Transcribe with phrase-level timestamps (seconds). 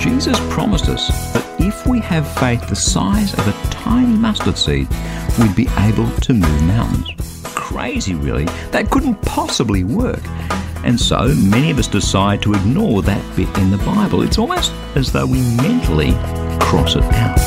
[0.00, 4.88] Jesus promised us that if we have faith the size of a tiny mustard seed,
[5.38, 7.42] we'd be able to move mountains.
[7.54, 8.46] Crazy, really.
[8.70, 10.26] That couldn't possibly work.
[10.84, 14.22] And so many of us decide to ignore that bit in the Bible.
[14.22, 16.12] It's almost as though we mentally
[16.60, 17.38] cross it out.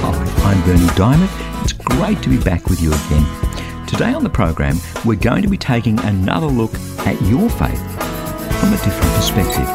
[0.00, 1.62] Hi, I'm Berni Dymet.
[1.62, 3.86] It's great to be back with you again.
[3.86, 7.89] Today on the program, we're going to be taking another look at your faith
[8.60, 9.66] from a different perspective.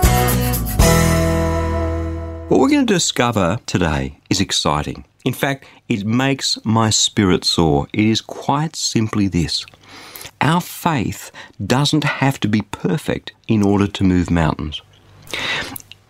[2.50, 5.06] What we're going to discover today is exciting.
[5.26, 7.88] In fact, it makes my spirit soar.
[7.94, 9.66] It is quite simply this
[10.42, 11.32] our faith
[11.66, 14.84] doesn't have to be perfect in order to move mountains.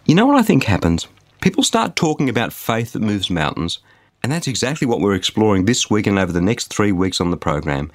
[0.06, 1.08] You know what I think happens?
[1.40, 3.80] People start talking about faith that moves mountains,
[4.22, 7.32] and that's exactly what we're exploring this week and over the next three weeks on
[7.32, 7.90] the program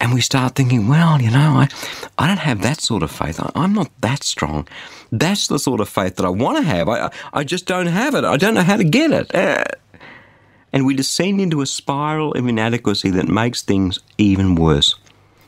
[0.00, 1.68] and we start thinking, well, you know, I,
[2.18, 3.40] I don't have that sort of faith.
[3.40, 4.68] I, am not that strong.
[5.10, 6.88] That's the sort of faith that I want to have.
[6.88, 8.24] I, I just don't have it.
[8.24, 9.34] I don't know how to get it.
[9.34, 9.64] Uh,
[10.72, 14.94] and we descend into a spiral of inadequacy that makes things even worse.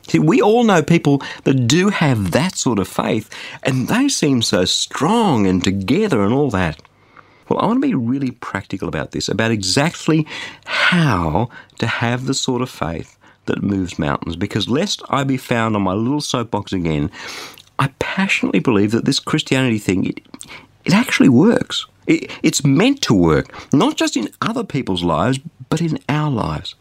[0.07, 3.29] See, we all know people that do have that sort of faith,
[3.63, 6.81] and they seem so strong and together and all that.
[7.47, 10.25] Well, I want to be really practical about this, about exactly
[10.65, 14.35] how to have the sort of faith that moves mountains.
[14.35, 17.11] Because lest I be found on my little soapbox again,
[17.79, 20.19] I passionately believe that this Christianity thing, it,
[20.85, 21.85] it actually works.
[22.07, 26.75] It, it's meant to work, not just in other people's lives, but in our lives.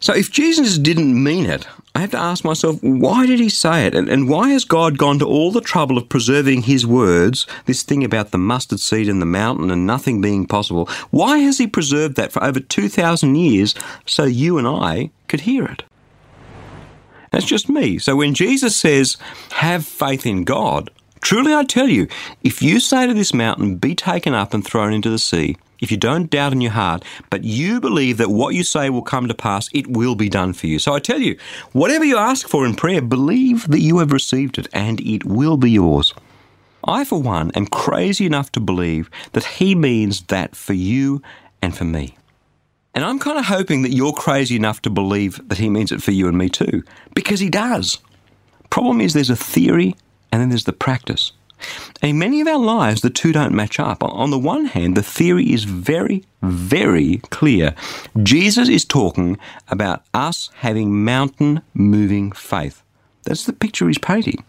[0.00, 1.64] So if Jesus didn't mean it,
[1.94, 3.94] I have to ask myself, why did he say it?
[3.94, 7.84] And, and why has God gone to all the trouble of preserving his words, this
[7.84, 10.88] thing about the mustard seed and the mountain and nothing being possible?
[11.10, 15.64] Why has he preserved that for over 2,000 years so you and I could hear
[15.66, 15.84] it?
[17.32, 17.98] That's just me.
[17.98, 19.16] So when Jesus says,
[19.52, 20.90] have faith in God,
[21.22, 22.06] truly I tell you,
[22.44, 25.90] if you say to this mountain, be taken up and thrown into the sea, if
[25.90, 29.26] you don't doubt in your heart, but you believe that what you say will come
[29.26, 30.78] to pass, it will be done for you.
[30.78, 31.36] So I tell you,
[31.72, 35.56] whatever you ask for in prayer, believe that you have received it and it will
[35.56, 36.14] be yours.
[36.84, 41.22] I, for one, am crazy enough to believe that He means that for you
[41.60, 42.16] and for me.
[42.94, 46.02] And I'm kind of hoping that you're crazy enough to believe that he means it
[46.02, 46.82] for you and me too,
[47.14, 47.98] because he does.
[48.70, 49.94] Problem is, there's a theory
[50.30, 51.32] and then there's the practice.
[52.00, 54.02] And in many of our lives, the two don't match up.
[54.02, 57.74] On the one hand, the theory is very, very clear.
[58.22, 59.38] Jesus is talking
[59.68, 62.82] about us having mountain moving faith.
[63.24, 64.44] That's the picture he's painting.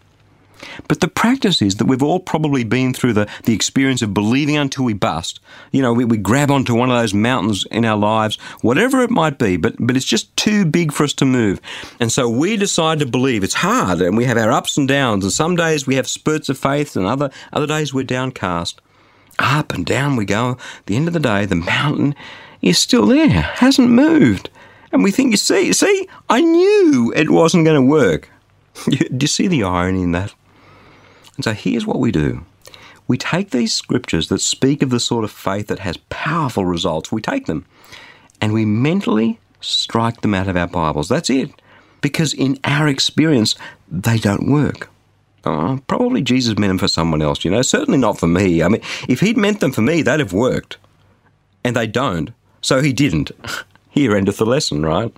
[0.88, 4.56] But the practice is that we've all probably been through the, the experience of believing
[4.56, 5.40] until we bust.
[5.72, 9.10] You know, we, we grab onto one of those mountains in our lives, whatever it
[9.10, 11.60] might be, but, but it's just too big for us to move.
[12.00, 13.44] And so we decide to believe.
[13.44, 16.48] It's hard, and we have our ups and downs, and some days we have spurts
[16.48, 18.80] of faith, and other, other days we're downcast.
[19.38, 20.52] Up and down we go.
[20.78, 22.14] At the end of the day, the mountain
[22.62, 24.48] is still there, hasn't moved.
[24.92, 28.30] And we think, you see, see, I knew it wasn't going to work.
[28.84, 30.34] Do you see the irony in that?
[31.36, 32.44] And so here's what we do
[33.06, 37.12] we take these scriptures that speak of the sort of faith that has powerful results,
[37.12, 37.66] we take them
[38.40, 41.08] and we mentally strike them out of our Bibles.
[41.08, 41.50] That's it.
[42.00, 43.54] Because in our experience,
[43.90, 44.90] they don't work.
[45.44, 48.62] Uh, probably Jesus meant them for someone else, you know, certainly not for me.
[48.62, 50.78] I mean, if he'd meant them for me, they'd have worked.
[51.62, 52.30] And they don't.
[52.60, 53.30] So he didn't.
[53.90, 55.12] Here endeth the lesson, right?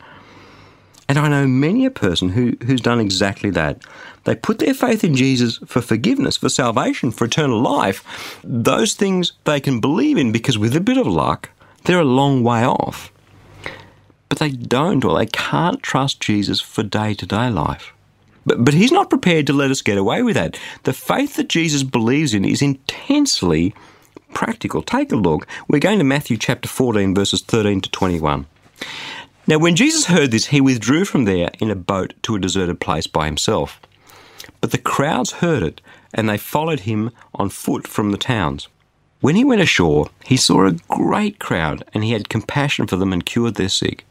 [1.08, 3.80] And I know many a person who, who's done exactly that.
[4.24, 8.40] They put their faith in Jesus for forgiveness, for salvation, for eternal life.
[8.42, 11.50] Those things they can believe in because with a bit of luck,
[11.84, 13.12] they're a long way off.
[14.28, 17.92] But they don't or they can't trust Jesus for day to day life.
[18.44, 20.58] But, but he's not prepared to let us get away with that.
[20.82, 23.74] The faith that Jesus believes in is intensely
[24.34, 24.82] practical.
[24.82, 25.46] Take a look.
[25.68, 28.46] We're going to Matthew chapter 14, verses 13 to 21.
[29.48, 32.80] Now, when Jesus heard this, he withdrew from there in a boat to a deserted
[32.80, 33.80] place by himself.
[34.60, 35.80] But the crowds heard it,
[36.12, 38.66] and they followed him on foot from the towns.
[39.20, 43.12] When he went ashore, he saw a great crowd, and he had compassion for them
[43.12, 44.04] and cured their sick.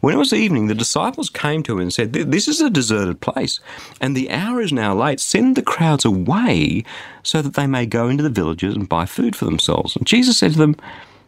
[0.00, 3.20] When it was evening, the disciples came to him and said, This is a deserted
[3.20, 3.60] place,
[4.00, 5.20] and the hour is now late.
[5.20, 6.84] Send the crowds away
[7.22, 9.94] so that they may go into the villages and buy food for themselves.
[9.94, 10.76] And Jesus said to them,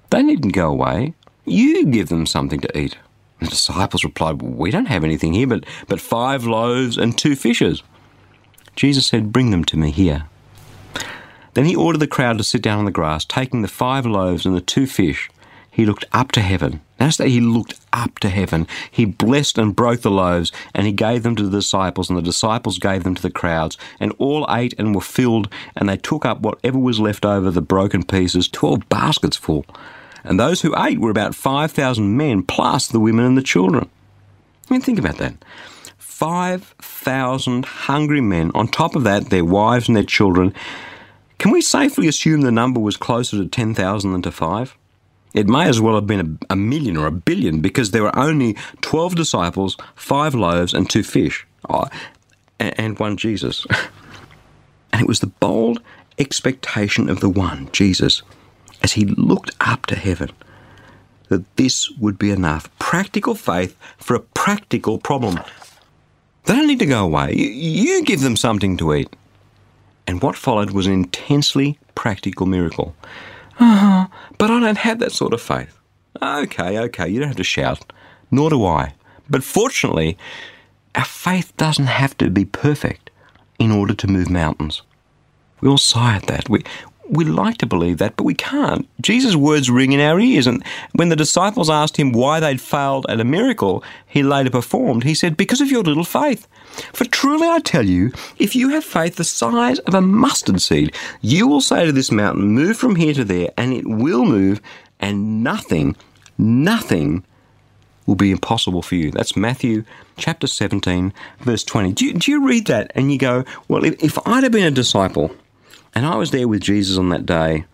[0.09, 1.13] They needn't go away.
[1.45, 2.97] You give them something to eat.
[3.45, 7.83] The disciples replied, We don't have anything here but, but five loaves and two fishes.
[8.77, 10.25] Jesus said, Bring them to me here.
[11.55, 14.47] Then he ordered the crowd to sit down on the grass, taking the five loaves
[14.47, 15.29] and the two fish
[15.73, 16.83] he looked up to heaven.
[17.01, 18.69] Notice that he looked up to heaven.
[18.91, 22.23] He blessed and broke the loaves, and he gave them to the disciples, and the
[22.23, 23.79] disciples gave them to the crowds.
[23.99, 27.63] And all ate and were filled, and they took up whatever was left over, the
[27.63, 29.65] broken pieces, twelve baskets full.
[30.25, 33.89] And those who ate were about 5,000 men, plus the women and the children.
[34.69, 35.35] I mean, think about that.
[35.99, 38.53] 5,000 hungry men.
[38.55, 40.55] On top of that, their wives and their children.
[41.39, 44.77] Can we safely assume the number was closer to 10,000 than to 5?
[45.35, 48.17] It may as well have been a, a, million or a billion because there were
[48.17, 51.87] only 12 disciples, five loaves, and two fish, oh,
[52.61, 53.67] and, and one Jesus.
[54.93, 55.81] and it was the bold
[56.19, 58.23] expectation of the one, Jesus,
[58.83, 60.31] as he looked up to heaven,
[61.29, 62.69] that this would be enough.
[62.79, 65.41] Practical faith for a practical problem.
[66.45, 67.35] They don't need to go away.
[67.35, 69.15] You, give them something to eat.
[70.07, 72.95] And what followed was an intensely practical miracle.
[73.59, 74.09] Uh-huh,
[74.39, 75.79] but I don't have that sort of faith.
[76.21, 77.93] Okay, okay, you don't have to shout.
[78.31, 78.95] Nor do I.
[79.31, 80.19] But fortunately,
[80.95, 83.11] our faith doesn't have to be perfect
[83.59, 84.83] in order to move mountains.
[85.61, 86.49] We all sigh at that.
[86.49, 86.65] We,
[87.09, 88.89] we like to believe that, but we can't.
[89.01, 93.07] Jesus' words ring in our ears, and when the disciples asked him why they'd failed
[93.09, 96.47] at a miracle he later performed, he said, Because of your little faith.
[96.93, 100.95] For truly I tell you, if you have faith the size of a mustard seed,
[101.21, 104.61] you will say to this mountain, Move from here to there, and it will move,
[105.01, 105.97] and nothing,
[106.39, 107.25] nothing
[108.07, 109.11] will be impossible for you.
[109.11, 109.85] That's Matthew
[110.17, 111.93] chapter 17, verse 20.
[111.93, 114.65] Do you, do you read that and you go, Well, if, if I'd have been
[114.65, 115.35] a disciple,
[115.95, 117.65] and I was there with Jesus on that day.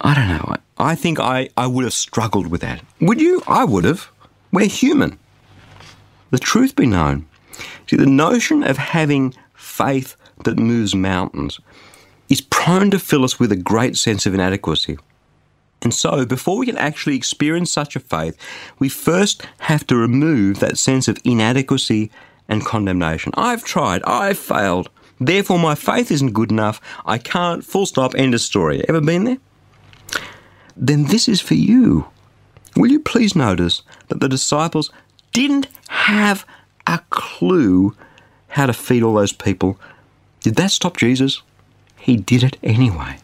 [0.00, 0.56] I don't know.
[0.78, 2.82] I think I, I would have struggled with that.
[3.00, 3.42] Would you?
[3.46, 4.10] I would have.
[4.52, 5.18] We're human.
[6.30, 7.26] The truth be known,
[7.86, 11.60] see, the notion of having faith that moves mountains
[12.28, 14.98] is prone to fill us with a great sense of inadequacy.
[15.82, 18.36] And so, before we can actually experience such a faith,
[18.78, 22.10] we first have to remove that sense of inadequacy
[22.48, 23.32] and condemnation.
[23.36, 24.88] I've tried, I've failed.
[25.26, 26.80] Therefore, my faith isn't good enough.
[27.06, 28.84] I can't, full stop, end of story.
[28.88, 29.38] Ever been there?
[30.76, 32.06] Then this is for you.
[32.76, 34.90] Will you please notice that the disciples
[35.32, 36.46] didn't have
[36.86, 37.94] a clue
[38.48, 39.78] how to feed all those people?
[40.40, 41.42] Did that stop Jesus?
[41.96, 43.18] He did it anyway.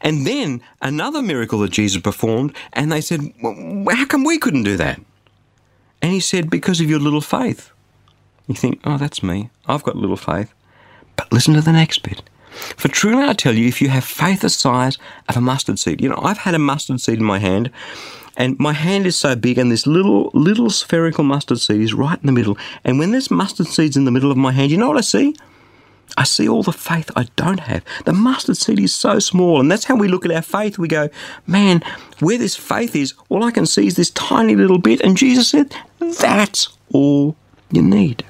[0.00, 4.64] And then another miracle that Jesus performed, and they said, well, How come we couldn't
[4.64, 5.00] do that?
[6.02, 7.70] And he said, Because of your little faith.
[8.46, 9.50] You think, Oh, that's me.
[9.66, 10.52] I've got little faith.
[11.20, 12.22] But listen to the next bit.
[12.78, 14.96] For truly I tell you, if you have faith the size
[15.28, 17.70] of a mustard seed, you know, I've had a mustard seed in my hand,
[18.38, 22.18] and my hand is so big, and this little little spherical mustard seed is right
[22.18, 22.56] in the middle.
[22.84, 25.02] And when this mustard seed's in the middle of my hand, you know what I
[25.02, 25.36] see?
[26.16, 27.84] I see all the faith I don't have.
[28.06, 30.78] The mustard seed is so small, and that's how we look at our faith.
[30.78, 31.10] We go,
[31.46, 31.82] man,
[32.20, 35.02] where this faith is, all I can see is this tiny little bit.
[35.02, 37.36] And Jesus said, that's all
[37.70, 38.24] you need.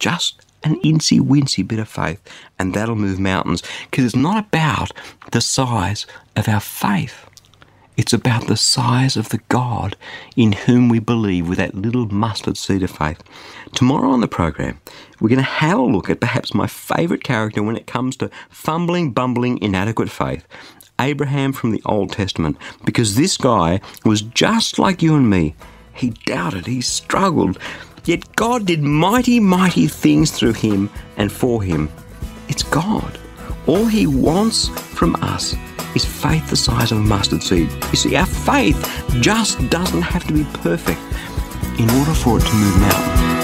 [0.00, 2.20] Just an incy wincy bit of faith,
[2.58, 3.62] and that'll move mountains.
[3.90, 4.92] Because it's not about
[5.32, 7.26] the size of our faith.
[7.96, 9.96] It's about the size of the God
[10.36, 13.22] in whom we believe with that little mustard seed of faith.
[13.72, 14.80] Tomorrow on the program,
[15.20, 18.30] we're going to have a look at perhaps my favourite character when it comes to
[18.50, 20.44] fumbling, bumbling, inadequate faith.
[21.00, 25.54] Abraham from the Old Testament, because this guy was just like you and me.
[25.92, 27.58] He doubted, he struggled,
[28.04, 31.90] Yet God did mighty, mighty things through him and for him.
[32.48, 33.18] It's God.
[33.66, 35.54] All he wants from us
[35.94, 37.70] is faith the size of a mustard seed.
[37.90, 38.76] You see, our faith
[39.20, 41.00] just doesn't have to be perfect
[41.80, 43.43] in order for it to move mountains.